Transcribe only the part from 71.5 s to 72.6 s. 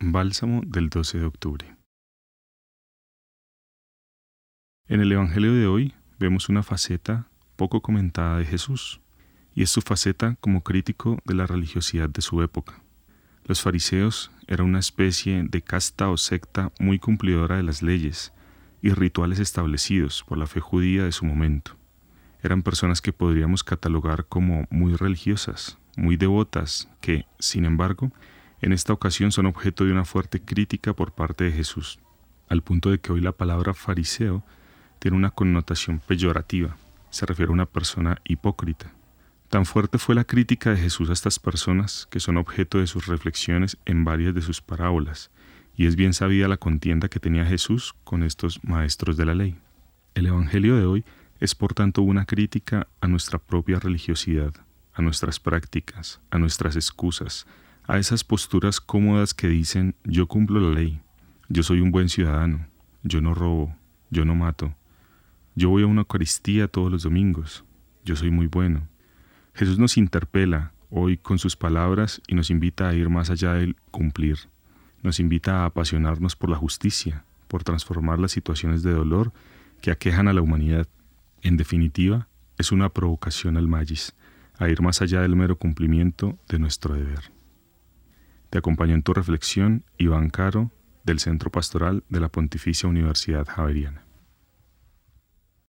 palabras y nos